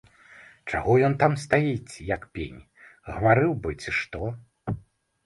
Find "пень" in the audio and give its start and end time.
2.37-2.57